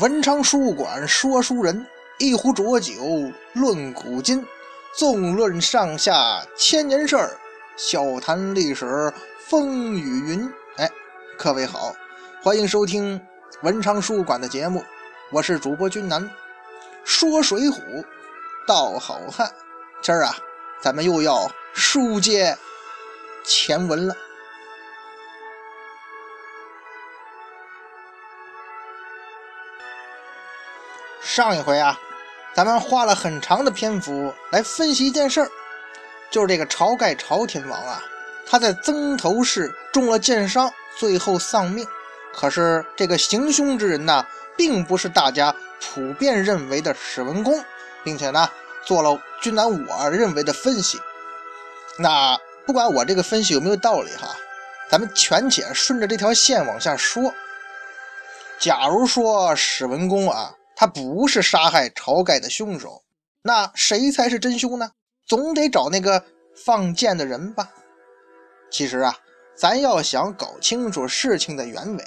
[0.00, 1.86] 文昌书馆说书人，
[2.18, 2.92] 一壶浊酒
[3.54, 4.46] 论古今，
[4.94, 7.30] 纵论上下千年事儿，
[7.78, 9.10] 笑谈历史
[9.46, 10.52] 风雨云。
[10.76, 10.90] 哎，
[11.38, 11.94] 各位好，
[12.42, 13.18] 欢迎收听
[13.62, 14.84] 文昌书馆的节目，
[15.30, 16.30] 我是主播君南，
[17.02, 18.04] 说水浒，
[18.68, 19.50] 道好汉。
[20.02, 20.36] 今儿啊，
[20.78, 22.54] 咱们又要书接
[23.42, 24.14] 前文了。
[31.36, 32.00] 上一回啊，
[32.54, 35.50] 咱们花了很长的篇幅来分析一件事儿，
[36.30, 38.02] 就是这个晁盖晁天王啊，
[38.46, 41.86] 他在曾头市中了箭伤，最后丧命。
[42.32, 44.26] 可是这个行凶之人呢，
[44.56, 47.62] 并不是大家普遍认为的史文恭，
[48.02, 48.48] 并且呢，
[48.82, 50.98] 做了君南我认为的分析。
[51.98, 54.34] 那不管我这个分析有没有道理哈，
[54.88, 57.30] 咱们权且顺着这条线往下说。
[58.58, 60.54] 假如说史文恭啊。
[60.76, 63.02] 他不是杀害晁盖的凶手，
[63.42, 64.92] 那谁才是真凶呢？
[65.26, 66.22] 总得找那个
[66.54, 67.70] 放箭的人吧。
[68.70, 69.16] 其实啊，
[69.56, 72.04] 咱要想搞清楚事情的原委，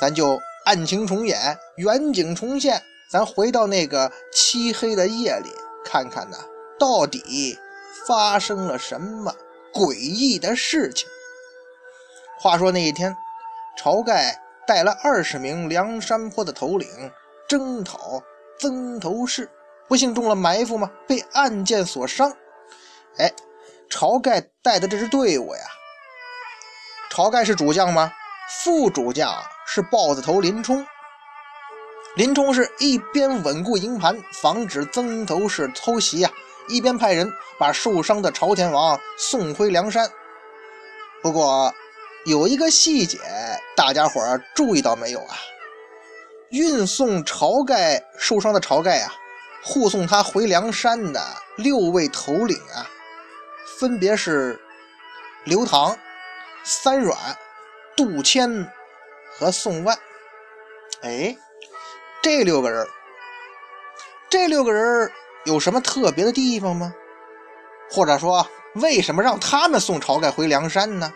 [0.00, 2.80] 咱就案情重演，远景重现，
[3.10, 5.50] 咱回到那个漆黑的夜里，
[5.84, 6.38] 看看呢，
[6.78, 7.58] 到底
[8.06, 9.34] 发生了什么
[9.72, 11.08] 诡异的事情。
[12.38, 13.16] 话说那一天，
[13.76, 16.88] 晁盖带了二十名梁山坡的头领。
[17.48, 18.22] 征讨
[18.58, 19.50] 曾头市，
[19.88, 20.90] 不幸中了埋伏吗？
[21.06, 22.30] 被暗箭所伤。
[23.18, 23.32] 哎，
[23.90, 25.60] 晁盖带的这支队伍呀，
[27.10, 28.12] 晁盖是主将吗？
[28.62, 29.32] 副主将
[29.66, 30.86] 是豹子头林冲。
[32.16, 36.30] 林冲是一边稳固营盘，防止曾头市偷袭呀，
[36.68, 40.08] 一边派人把受伤的朝天王送回梁山。
[41.22, 41.74] 不过
[42.26, 43.18] 有一个细节，
[43.76, 45.36] 大家伙儿注意到没有啊？
[46.54, 49.12] 运送晁盖受伤的晁盖啊，
[49.64, 51.20] 护送他回梁山的
[51.56, 52.86] 六位头领啊，
[53.76, 54.56] 分别是
[55.42, 55.98] 刘唐、
[56.62, 57.18] 三阮、
[57.96, 58.70] 杜迁
[59.36, 59.98] 和宋万。
[61.02, 61.36] 哎，
[62.22, 62.86] 这六个人，
[64.30, 65.10] 这六个人
[65.46, 66.94] 有什么特别的地方吗？
[67.90, 71.12] 或者说，为什么让他们送晁盖回梁山呢？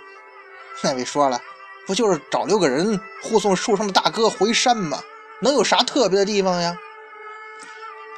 [0.83, 1.41] 那位说了，
[1.87, 5.01] 不就是找六个人护送受伤的大哥回山吗？
[5.41, 6.77] 能有啥特别的地方呀？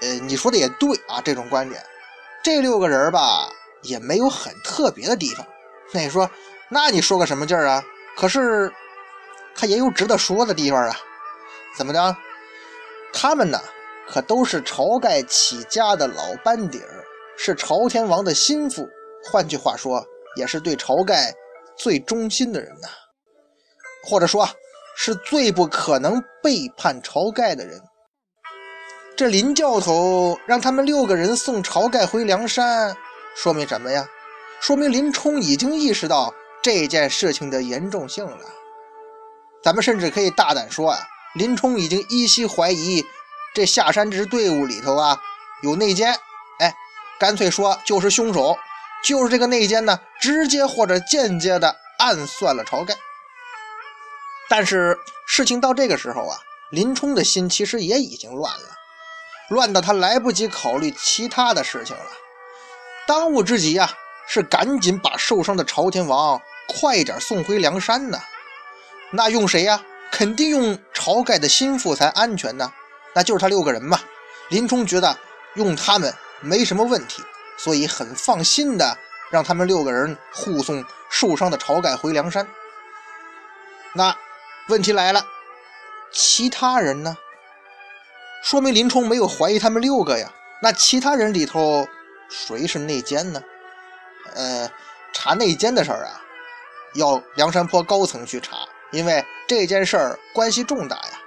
[0.02, 1.84] 呃，你说的也对啊，这种观点，
[2.42, 3.50] 这六个人吧
[3.82, 5.46] 也没有很特别的地方。
[5.92, 6.30] 那你说，
[6.70, 7.84] 那你说个什么劲儿啊？
[8.16, 8.72] 可是
[9.54, 10.96] 他也有值得说的地方啊。
[11.76, 12.16] 怎么的？
[13.12, 13.60] 他们呢，
[14.08, 17.04] 可都是晁盖起家的老班底儿，
[17.36, 18.88] 是朝天王的心腹。
[19.30, 20.02] 换句话说，
[20.36, 21.34] 也是对晁盖
[21.76, 22.88] 最忠心的人呐。
[24.08, 24.48] 或者说。
[25.02, 27.80] 是最不可能背叛晁盖的人。
[29.16, 32.94] 这林教头让他们六个人送晁盖回梁山，
[33.34, 34.06] 说明什么呀？
[34.60, 38.40] 说明林冲已经意识到这件事情的严重性了。
[39.64, 40.98] 咱们甚至可以大胆说啊，
[41.34, 43.02] 林冲已经依稀怀疑
[43.54, 45.18] 这下山这支队伍里头啊
[45.62, 46.14] 有内奸。
[46.58, 46.74] 哎，
[47.18, 48.54] 干脆说就是凶手，
[49.02, 52.94] 就是这个内奸呢，直接或者间接的暗算了晁盖。
[54.50, 54.98] 但是
[55.28, 56.36] 事情到这个时候啊，
[56.70, 58.66] 林冲的心其实也已经乱了，
[59.48, 62.06] 乱到他来不及考虑其他的事情了。
[63.06, 63.92] 当务之急啊，
[64.26, 68.18] 是赶紧把受伤的朝天王快点送回梁山呢。
[69.12, 69.80] 那用谁呀？
[70.10, 72.72] 肯定用晁盖的心腹才安全呢。
[73.14, 74.00] 那就是他六个人嘛。
[74.48, 75.16] 林冲觉得
[75.54, 77.22] 用他们没什么问题，
[77.56, 78.98] 所以很放心的
[79.30, 82.48] 让他们六个人护送受伤的晁盖回梁山。
[83.92, 84.12] 那。
[84.70, 85.26] 问题来了，
[86.12, 87.16] 其他人呢？
[88.44, 90.32] 说明林冲没有怀疑他们六个呀。
[90.62, 91.88] 那其他人里头
[92.28, 93.42] 谁是内奸呢？
[94.34, 94.70] 呃，
[95.12, 96.22] 查内奸的事儿啊，
[96.94, 98.58] 要梁山泊高层去查，
[98.92, 101.18] 因为这件事儿关系重大呀。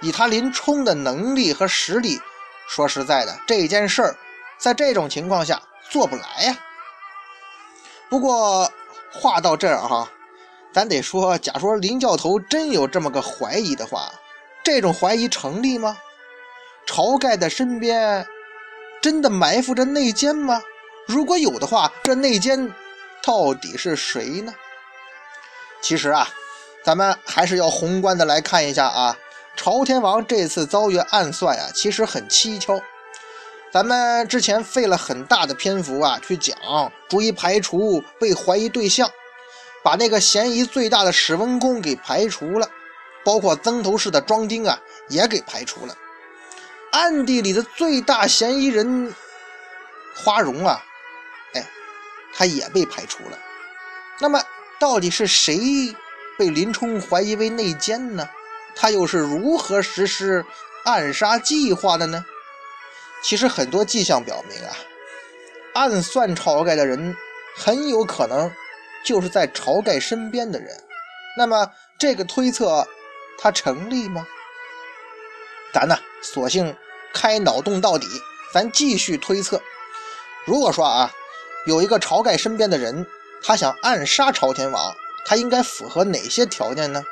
[0.00, 2.20] 以他林冲的能力和实力，
[2.68, 4.16] 说实在的，这件事儿
[4.56, 6.56] 在这种情况下做不来呀。
[8.08, 8.70] 不过
[9.10, 10.08] 话到这儿哈。
[10.74, 14.12] 咱得说，假说林教头真有这么个怀疑的话，
[14.64, 15.96] 这种怀疑成立吗？
[16.84, 18.26] 晁盖的身边
[19.00, 20.60] 真的埋伏着内奸吗？
[21.06, 22.72] 如果有的话，这内奸
[23.22, 24.52] 到底是谁呢？
[25.80, 26.28] 其实啊，
[26.82, 29.16] 咱们还是要宏观的来看一下啊。
[29.54, 32.82] 朝天王这次遭遇暗算啊，其实很蹊跷。
[33.70, 36.56] 咱们之前费了很大的篇幅啊，去讲
[37.08, 39.08] 逐一排除被怀疑对象。
[39.84, 42.68] 把那个嫌疑最大的史文恭给排除了，
[43.22, 45.94] 包括曾头市的庄丁啊，也给排除了。
[46.90, 49.14] 暗地里的最大嫌疑人
[50.16, 50.82] 花荣啊，
[51.52, 51.68] 哎，
[52.32, 53.38] 他也被排除了。
[54.20, 54.42] 那么，
[54.80, 55.94] 到底是谁
[56.38, 58.26] 被林冲怀疑为内奸呢？
[58.74, 60.44] 他又是如何实施
[60.84, 62.24] 暗杀计划的呢？
[63.22, 64.72] 其实很多迹象表明啊，
[65.74, 67.14] 暗算晁盖的人
[67.56, 68.50] 很有可能
[69.04, 70.68] 就是在晁盖身边的人。
[71.36, 72.86] 那么，这个推测
[73.38, 74.26] 它成立吗？
[75.72, 76.76] 咱呢，索性
[77.12, 78.06] 开脑洞到底，
[78.52, 79.60] 咱继续推测。
[80.46, 81.12] 如果说啊，
[81.66, 83.06] 有一个晁盖身边的人，
[83.42, 84.94] 他想暗杀朝天王，
[85.26, 87.02] 他应该符合哪些条件呢？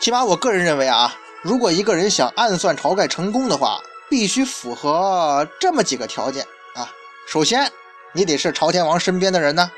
[0.00, 3.80] 起码我个人认为啊，如果一个人想暗算晁盖成功的话，
[4.10, 6.44] 必须符合这么几个条件
[6.74, 6.90] 啊。
[7.28, 7.70] 首先，
[8.12, 9.70] 你得是朝天王身边的人呢，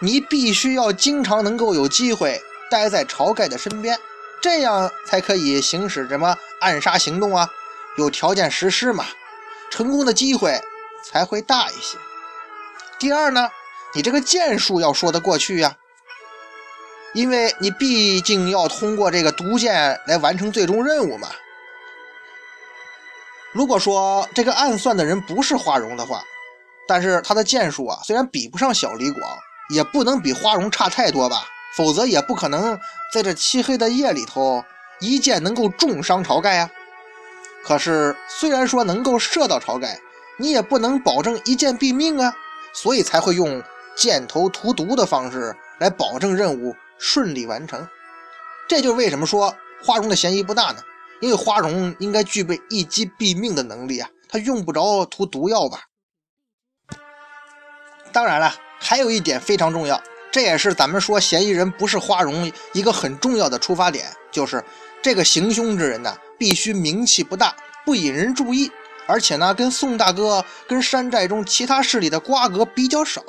[0.00, 2.40] 你必须要经常能够有机会
[2.70, 3.98] 待在晁盖的身边，
[4.40, 7.50] 这样才可以行使什么暗杀行动啊，
[7.96, 9.06] 有条件实施嘛，
[9.70, 10.60] 成功的机会
[11.04, 11.98] 才会大一些。
[12.98, 13.50] 第二呢，
[13.94, 15.76] 你这个剑术要说得过去呀。
[17.12, 21.30] 因为你毕竟要通过这个毒箭来完成最终任务嘛。
[23.52, 26.22] 如果说这个暗算的人不是花荣的话，
[26.88, 29.22] 但是他的剑术啊，虽然比不上小李广，
[29.70, 31.44] 也不能比花荣差太多吧？
[31.76, 32.78] 否则也不可能
[33.12, 34.64] 在这漆黑的夜里头
[35.00, 36.70] 一箭能够重伤晁盖啊。
[37.64, 39.98] 可是虽然说能够射到晁盖，
[40.38, 42.34] 你也不能保证一箭毙命啊，
[42.72, 43.62] 所以才会用
[43.96, 46.74] 箭头涂毒的方式来保证任务。
[46.98, 47.86] 顺利完成，
[48.66, 49.54] 这就是为什么说
[49.84, 50.78] 花荣的嫌疑不大呢？
[51.20, 55.82] 因为花荣应该具备一击毙命的能力啊，他用不着涂毒药吧？
[58.16, 60.02] 当然了，还有一点非常重要，
[60.32, 64.64] 这也是咱们说嫌疑人不是花荣一个很重要的出发点，就是
[65.02, 67.54] 这个行凶之人呢，必须名气不大，
[67.84, 68.72] 不引人注意，
[69.06, 73.22] 而且呢，跟宋大哥、跟山寨中其他势力的瓜葛比较少，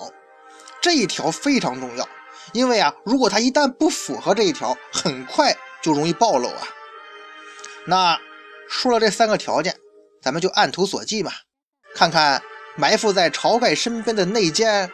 [0.81, 2.07] 这一条非常重要。
[2.53, 6.61] 因为啊，如果他一旦不符合这一条，很快就容易暴露啊。
[7.85, 8.17] 那
[8.69, 9.75] 说了这三个条件，
[10.23, 11.33] 咱们就按图索骥嘛，
[11.93, 12.41] 看看
[12.77, 14.89] 埋伏在晁盖身边的内奸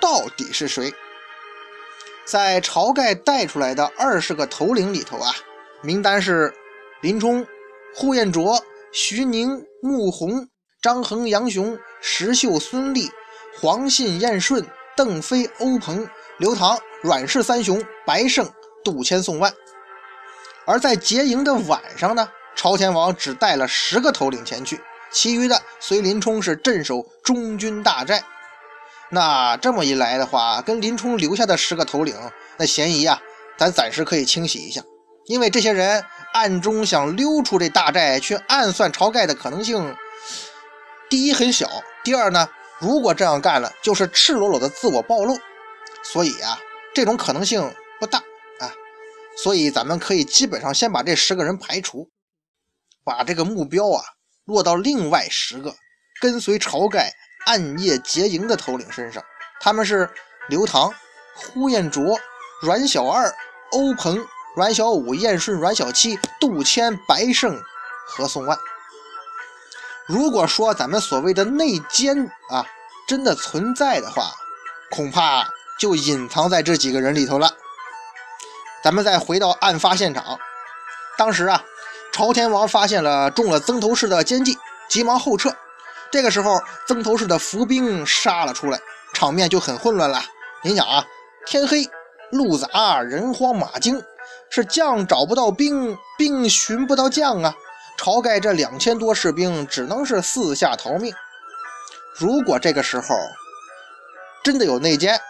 [0.00, 0.92] 到底是谁。
[2.26, 5.34] 在晁盖带出来的二十个头领里头啊，
[5.80, 6.52] 名单是
[7.00, 7.46] 林冲、
[7.94, 8.62] 呼延灼、
[8.92, 10.46] 徐宁、穆弘、
[10.82, 13.10] 张衡、杨雄、石秀、孙立、
[13.58, 16.06] 黄信、燕顺、邓飞、欧鹏、
[16.36, 16.78] 刘唐。
[17.00, 18.52] 阮氏三雄白胜、
[18.84, 19.54] 杜迁、宋万，
[20.66, 28.22] 而在结营的晚上呢，朝天王只带了十个头领前去，其余的随林冲是镇守中军大寨。
[29.10, 32.14] 那这么一来的话，跟林冲留下的十个头领，
[32.56, 33.20] 那嫌疑啊，
[33.56, 34.82] 咱暂时可以清洗一下，
[35.26, 39.96] 因为这些人暗中想溜出这大寨去暗算晁盖的可能性，
[41.08, 41.68] 第一很小，
[42.04, 45.38] 第二呢，如果这样干了，就是赤裸裸的自我暴露，
[46.02, 46.60] 所以啊。
[46.94, 48.18] 这种可能性不大
[48.58, 48.72] 啊，
[49.36, 52.10] 所以咱们可以基本上先把这十个人排除，
[53.04, 54.02] 把这个目标啊
[54.48, 55.72] 落到另外十个
[56.20, 57.12] 跟随晁盖
[57.46, 59.22] 暗夜结营的头领身上。
[59.60, 60.10] 他们是
[60.48, 60.92] 刘唐、
[61.36, 62.18] 呼延灼、
[62.60, 63.32] 阮小二、
[63.70, 64.26] 欧鹏、
[64.56, 67.62] 阮小五、燕顺、阮小七、杜迁、白胜
[68.08, 68.58] 和宋万。
[70.06, 72.66] 如果说咱们所谓的内奸啊
[73.06, 74.32] 真的存在的话，
[74.90, 75.48] 恐怕。
[75.78, 77.54] 就隐藏在这几个人里头了。
[78.82, 80.36] 咱们再回到案发现场，
[81.16, 81.62] 当时啊，
[82.18, 84.58] 朝天王发现了中了曾头市的奸计，
[84.88, 85.54] 急忙后撤。
[86.10, 88.80] 这个时候，曾头市的伏兵杀了出来，
[89.14, 90.20] 场面就很混乱了。
[90.64, 91.06] 您想啊，
[91.46, 91.88] 天黑，
[92.32, 94.02] 路杂，人慌马惊，
[94.50, 97.54] 是将找不到兵，兵寻不到将啊。
[97.96, 101.14] 晁盖这两千多士兵只能是四下逃命。
[102.16, 103.14] 如果这个时候
[104.42, 105.20] 真的有内奸，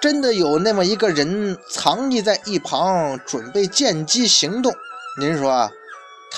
[0.00, 4.72] 真的有那么一个人藏匿在一旁，准备见机行动。
[5.18, 5.68] 您说，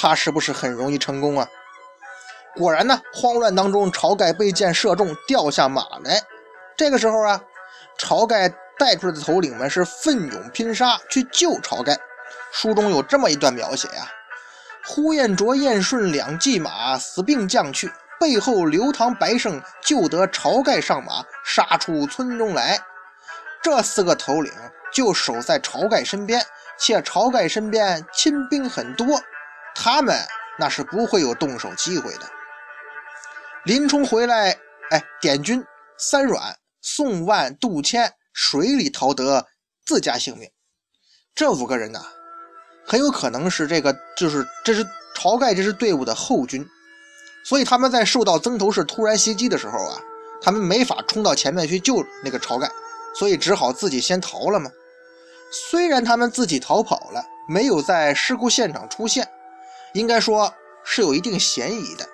[0.01, 1.49] 他是不是很容易成功啊？
[2.55, 6.23] 果然呢，慌乱当中，晁盖被箭射中，掉下马来。
[6.77, 7.41] 这个时候啊，
[7.99, 11.99] 晁盖带出来的头领们是奋勇拼杀去救晁盖。
[12.53, 14.07] 书中有这么一段描写呀：
[14.87, 17.91] 呼延灼、燕顺两骑马死并将去，
[18.21, 22.79] 背后刘唐、白胜救得晁盖上马，杀出村中来。
[23.61, 24.53] 这四个头领
[24.93, 26.41] 就守在晁盖身边，
[26.79, 29.21] 且晁盖身边亲兵很多，
[29.81, 30.19] 他们
[30.59, 32.29] 那是不会有动手机会的。
[33.65, 34.59] 林冲回来，
[34.91, 35.65] 哎，点军
[35.97, 39.47] 三阮、宋万、杜迁水里逃得
[39.87, 40.51] 自家性命。
[41.33, 42.05] 这五个人呢，
[42.85, 46.67] 很有可能是这个，就是这是晁盖这支队伍的后军，
[47.45, 50.01] 所以他们在受到曾头市突然袭击的时候啊，
[50.43, 52.69] 他们没法冲到前面去救那个晁盖，
[53.15, 54.69] 所以只好自己先逃了嘛。
[55.53, 59.29] 虽然他们自己逃跑了，没有在事故现场出现，
[59.93, 60.53] 应该说
[60.85, 62.09] 是有一定嫌疑的。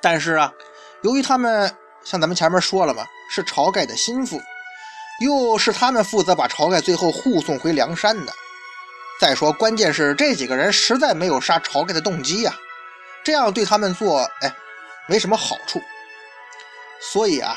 [0.00, 0.52] 但是啊，
[1.02, 1.74] 由于他们
[2.04, 4.40] 像咱们前面说了嘛，是晁盖的心腹，
[5.20, 8.32] 又是他们负责把晁盖最后护送回梁山的。
[9.20, 12.54] 再说，关键是这几个人实在没有杀晁盖的动机呀，
[13.22, 14.54] 这样对他们做，哎，
[15.08, 15.80] 没什么好处。
[17.00, 17.56] 所以啊，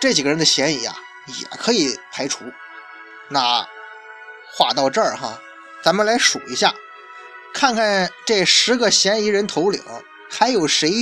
[0.00, 2.44] 这几个人的嫌疑啊，也可以排除。
[3.28, 3.66] 那。
[4.58, 5.38] 话到这儿哈，
[5.82, 6.72] 咱们来数一下，
[7.56, 9.82] 看看这十个嫌疑人头领
[10.28, 10.92] 还有谁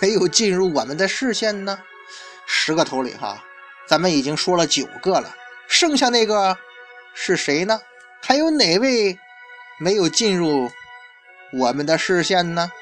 [0.00, 1.78] 没有进入我们的视线呢？
[2.48, 3.44] 十个头领哈，
[3.86, 5.32] 咱们已经说了九个了，
[5.68, 6.58] 剩下那个
[7.14, 7.80] 是谁呢？
[8.20, 9.16] 还有哪位
[9.78, 10.68] 没有进入
[11.52, 12.72] 我们的视线呢？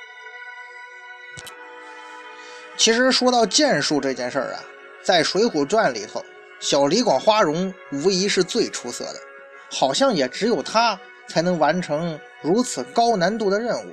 [2.78, 4.64] 其实说到剑术这件事儿啊，
[5.02, 6.24] 在《水浒传》里头，
[6.60, 9.20] 小李广花荣无疑是最出色的。
[9.70, 10.98] 好像也只有他
[11.28, 13.92] 才能完成如此高难度的任务。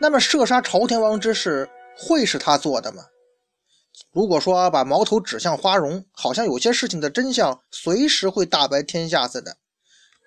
[0.00, 3.02] 那么射杀朝天王之事会是他做的吗？
[4.12, 9.56] 如果说把矛头指向花荣，好像有些事情的真相随时会大白天下似的。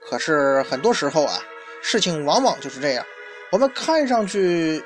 [0.09, 1.39] 可是很多时候啊，
[1.81, 3.05] 事情往往就是这样，
[3.53, 4.83] 我们看上去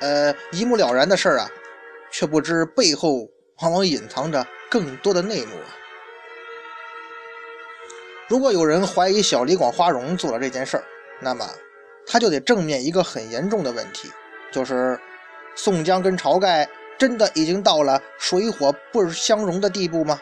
[0.00, 1.48] 呃一目了然的事儿啊，
[2.10, 3.28] 却不知背后
[3.60, 5.76] 往往隐藏着更多的内幕啊。
[8.28, 10.84] 如果有人怀疑小李广花荣做了这件事儿，
[11.22, 11.48] 那么
[12.06, 14.10] 他就得正面一个很严重的问题，
[14.52, 14.98] 就是
[15.54, 20.20] 宋江跟晁盖真的已经到了水火不相容的地步吗？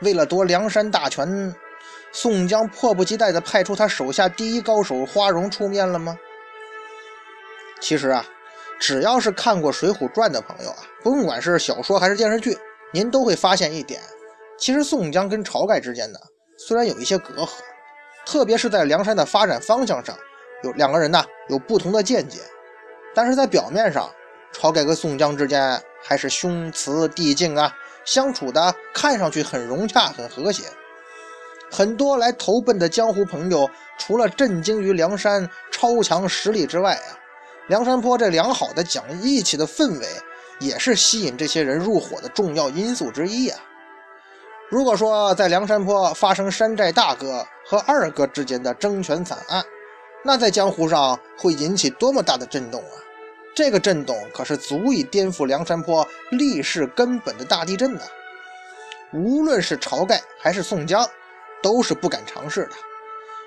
[0.00, 1.54] 为了夺梁山大权，
[2.12, 6.18] 宋江迫不及待地派出他手下第一高手花荣出面了吗？
[7.80, 8.24] 其实啊，
[8.78, 12.58] 只要是看过《水浒传》的朋友啊，甭管是小说还是电视剧，
[12.92, 14.00] 您都会发现一点，
[14.58, 16.18] 其实宋江跟晁盖之间呢。
[16.58, 17.50] 虽然有一些隔阂，
[18.24, 20.16] 特别是在梁山的发展方向上，
[20.64, 22.40] 有两个人呢有不同的见解，
[23.14, 24.10] 但是在表面上，
[24.52, 27.70] 晁盖跟宋江之间还是兄慈弟敬啊，
[28.06, 30.64] 相处的看上去很融洽、很和谐。
[31.70, 33.68] 很多来投奔的江湖朋友，
[33.98, 37.18] 除了震惊于梁山超强实力之外啊，
[37.68, 40.06] 梁山坡这良好的讲义气的氛围，
[40.60, 43.60] 也是吸引这些人入伙的重要因素之一啊。
[44.70, 49.64] 如果说在梁山坡发生山寨大哥和二哥之间的争权惨案，
[50.26, 52.96] 那在江湖上会引起多么大的震动啊！
[53.54, 58.00] 这个震动可是足以颠覆梁山坡立世根本的大地震呐！
[59.12, 61.06] 无论是晁盖还是宋江，
[61.62, 62.70] 都是不敢尝试的。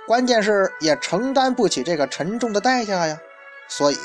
[0.06, 3.20] 关键是也承担不起这个沉重的代价呀。
[3.68, 3.98] 所以，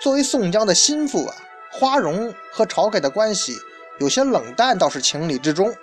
[0.00, 1.34] 作为宋江的心腹啊，
[1.72, 3.58] 花荣和晁盖的关系
[3.98, 5.74] 有些冷淡，倒是情理之中。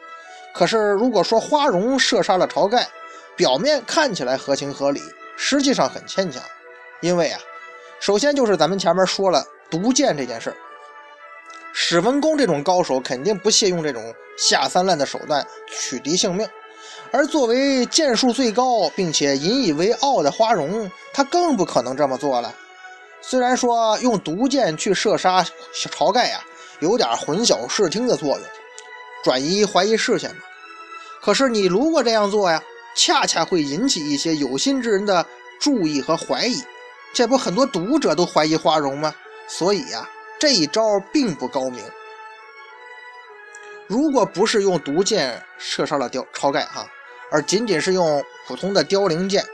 [0.53, 2.88] 可是，如果说花荣射杀了晁盖，
[3.36, 5.00] 表面看起来合情合理，
[5.41, 6.43] 实际上很牵强。
[7.00, 7.39] 因为啊，
[8.01, 9.41] 首先就是咱们前面说了
[9.72, 10.55] 毒箭这件事儿，
[11.74, 16.46] 史文恭这种高手肯定不屑用这种下三滥的手段取敌性命，
[17.12, 22.53] 而作为剑术最高并且引以为傲的花荣，他更不可能这么做了。
[23.22, 26.43] 虽然说用毒箭去射杀晁盖呀，
[26.81, 28.41] 有点混淆视听的作用。
[29.24, 30.41] 转移怀疑视线嘛？
[31.22, 32.62] 可是你如果这样做呀，
[33.00, 35.25] 恰恰会引起一些有心之人的
[35.58, 36.62] 注意和怀疑。
[37.13, 39.15] 这不很多读者都怀疑花荣吗？
[39.48, 41.82] 所以呀，这一招并不高明。
[43.88, 46.86] 如果不是用毒箭射杀了雕晁盖哈，
[47.32, 49.46] 而仅仅是用普通的凋零箭，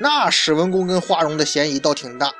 [0.00, 2.32] 那史文恭跟花荣的嫌疑倒挺大。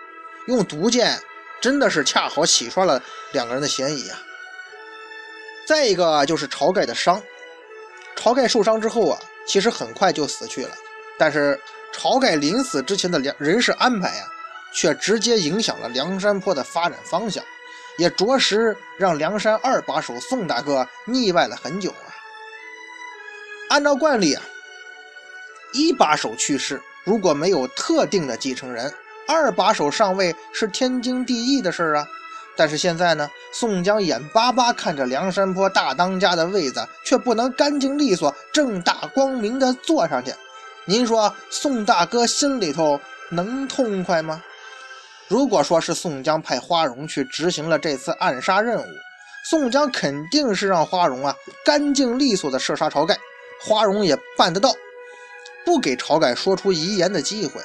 [0.48, 1.20] 用毒箭
[1.60, 3.00] 真的是恰好洗刷了
[3.30, 4.18] 两个人的嫌疑啊。
[5.68, 7.22] 再一个就是晁盖的伤，
[8.16, 10.70] 晁盖受伤之后啊，其实很快就死去了。
[11.18, 11.58] 但是
[11.92, 14.28] 晁盖临死之前的梁人事安排啊，
[14.72, 17.42] 却直接影响了梁山泊的发展方向，
[17.96, 22.06] 也着实让梁山二把手宋大哥腻歪了很久啊。
[23.70, 24.42] 按照惯例啊，
[25.72, 28.94] 一把手去世，如果没有特定的继承人，
[29.26, 32.06] 二把手上位是天经地义的事儿啊。
[32.58, 40.34] 但是现在呢，宋江眼巴巴看着梁山泊大当家的位子，却不能干净利索、正大光明的坐上去。
[40.84, 43.00] 您说宋大哥心里头
[43.30, 44.42] 能痛快吗？
[45.28, 48.86] 如果说是宋江派花荣去执行了这次暗杀任务，
[49.48, 51.32] 宋江肯定是让花荣啊
[51.64, 53.16] 干净利索的射杀晁盖，
[53.62, 54.74] 花荣也办得到，
[55.64, 57.60] 不给晁盖说出遗言的机会。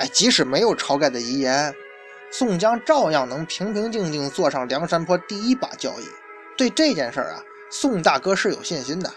[0.00, 1.72] 哎，即使没有晁盖的遗言，
[2.30, 6.04] 宋江照样能平平静静坐上梁山泊第一把交椅。
[6.56, 9.12] 对这件事儿啊，宋大哥是有信心的。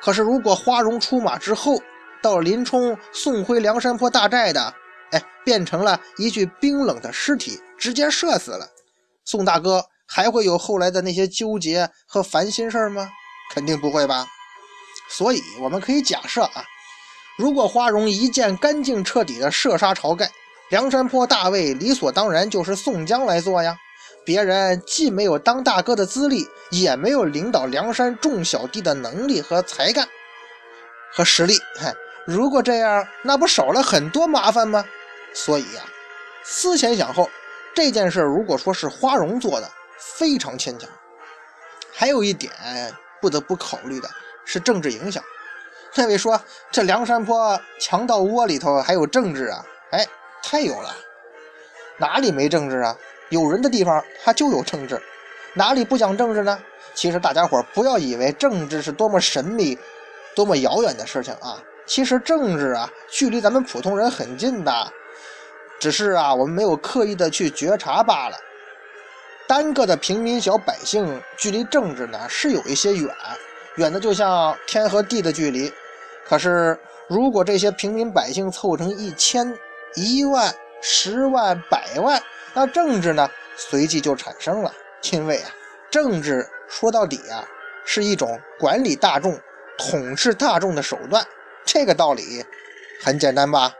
[0.00, 1.80] 可是如果花荣出马之后，
[2.22, 4.74] 到林冲送回梁山泊大寨的，
[5.12, 8.68] 哎，变成了一具冰冷的尸体，直接射死了，
[9.24, 13.08] 宋大哥还会有后来的那些纠结和烦心事儿吗？
[13.54, 14.26] 肯定不会吧。
[15.10, 16.64] 所以我们可以假设啊。
[17.38, 20.28] 如果花荣一箭干净彻底的射杀晁盖，
[20.70, 23.76] 梁山泊大位理所当然就是宋江来做呀。
[24.24, 30.06] 别人既没有当大哥的资历，也没有领导梁山众小弟的能力和才干
[31.10, 31.58] 和实力。
[31.78, 31.94] 嗨，
[32.26, 34.84] 如果这样，那不少了很多麻烦吗？
[35.32, 35.82] 所以呀，
[36.44, 37.30] 思前想后，
[37.74, 40.86] 这件事如果说是花荣做的，非常牵强。
[41.90, 42.52] 还有一点
[43.22, 44.10] 不得不考虑的
[44.44, 45.24] 是政治影响。
[45.94, 46.38] 那位说
[46.70, 49.64] ：“这梁山泊强盗窝里头还有政治啊？
[49.90, 50.06] 哎，
[50.50, 50.96] 太有了！
[51.98, 52.96] 哪里没政治啊？
[53.28, 54.98] 有人的地方它就有政治，
[55.52, 56.58] 哪里不讲政治呢？
[56.94, 59.78] 其实大家伙不要以为政治是多么神秘、
[60.34, 61.62] 多么遥远的事情啊！
[61.84, 64.90] 其实政治啊，距离咱们普通人很近的，
[65.78, 68.36] 只是啊，我们没有刻意的去觉察罢了。
[69.46, 73.14] 单个的平民小百姓，距离政治呢是有一些远。”
[73.76, 75.70] 远的就像天和地的距离，
[76.26, 79.54] 可是如果这些平民百姓凑成一千、
[79.94, 82.22] 一万、十万、百万，
[82.54, 84.72] 那政治呢随即就产生了。
[85.12, 85.50] 因为啊，
[85.90, 87.44] 政治说到底啊
[87.84, 89.38] 是一种管理大众、
[89.78, 91.26] 统治大众的手段，
[91.64, 92.44] 这个道理
[93.02, 93.72] 很简单吧？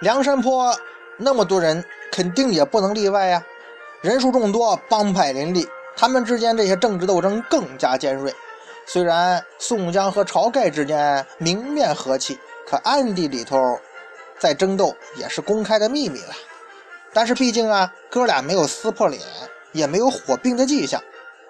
[0.00, 0.78] 梁山泊
[1.16, 1.84] 那么多人。
[2.12, 3.44] 肯定也不能例外呀，
[4.00, 8.32] 人数众多，帮派林立，他们之间这些政治斗争更加尖锐。
[8.86, 13.78] 虽然宋江和晁盖之间明面和气，可暗地里头
[14.38, 16.34] 在争斗也是公开的秘密了。
[17.12, 19.22] 但是毕竟啊，哥俩没有撕破脸，
[19.72, 21.00] 也没有火并的迹象，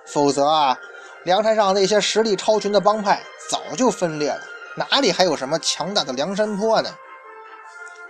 [0.06, 0.78] 否则啊，
[1.24, 4.40] 梁山上那些实力超群的帮派早就分裂了，
[4.76, 6.90] 哪里还有什么强大的梁山泊呢？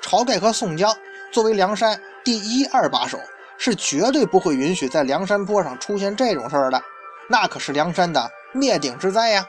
[0.02, 0.94] 晁盖和宋江
[1.32, 2.00] 作为梁山。
[2.24, 3.20] 第一二把手
[3.58, 6.82] 是绝对不会允许在梁山坡上出现这种事儿的，
[7.28, 9.44] 那可是梁山的灭顶之灾呀！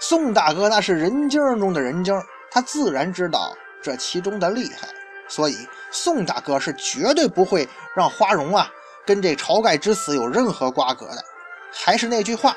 [0.00, 2.14] 宋大哥那是人精中的人精，
[2.50, 4.88] 他自然知道这其中的厉害，
[5.28, 5.56] 所以
[5.90, 8.68] 宋大哥是绝对不会让花荣啊
[9.06, 11.24] 跟这晁盖之死有任何瓜葛的。
[11.72, 12.56] 还是那句话，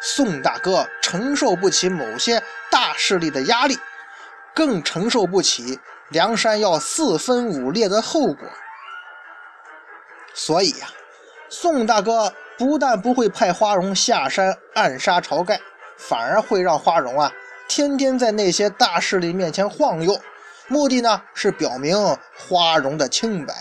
[0.00, 3.78] 宋大哥承受不起某些大势力的压力，
[4.54, 8.48] 更承受不起梁山要四分五裂的后果。
[10.34, 10.88] 所以呀，
[11.48, 15.58] 宋大哥不但不会派花荣下山暗杀晁盖，
[15.96, 17.32] 反而会让花荣啊
[17.66, 20.20] 天天在那些大势力面前晃悠，
[20.68, 21.96] 目的呢是表明
[22.36, 23.54] 花荣的清白。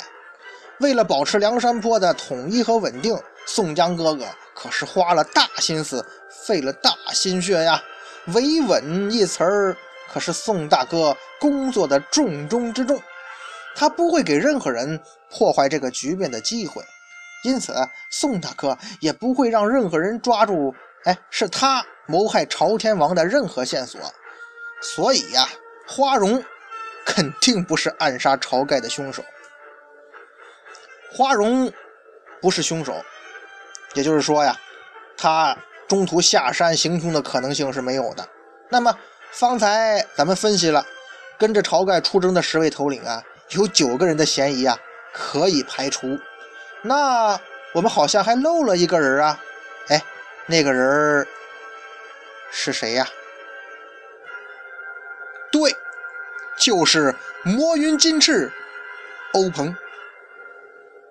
[0.79, 6.05] 为了保持梁山泊的统一和稳定，宋江哥哥可是花了大心思，
[6.45, 7.81] 费了大心血呀。
[8.33, 9.77] 维稳一词儿
[10.11, 13.01] 可是宋大哥工作的重中之重。
[13.73, 14.99] 他不会给任何人
[15.31, 16.83] 破坏这个局面的机会，
[17.43, 17.73] 因此
[18.11, 20.73] 宋大哥也不会让任何人抓住，
[21.05, 23.99] 哎，是他谋害朝天王的任何线索。
[24.81, 25.47] 所以呀，
[25.87, 26.43] 花荣
[27.05, 29.23] 肯定不是暗杀晁盖的凶手。
[31.11, 31.71] 花荣
[32.41, 32.93] 不是凶手，
[33.93, 34.55] 也就是说呀，
[35.15, 38.27] 他中途下山行凶的可能性是没有的。
[38.69, 38.95] 那么
[39.31, 40.85] 方才咱们分析了，
[41.37, 43.23] 跟着晁盖出征的十位头领啊。
[43.51, 44.77] 有九个人的嫌疑啊，
[45.13, 46.19] 可以排除。
[46.81, 47.39] 那
[47.73, 49.39] 我们好像还漏了一个人啊，
[49.87, 50.03] 哎，
[50.47, 51.27] 那个人
[52.51, 53.07] 是谁呀？
[55.51, 55.75] 对，
[56.57, 58.51] 就是魔云金翅
[59.33, 59.75] 欧鹏。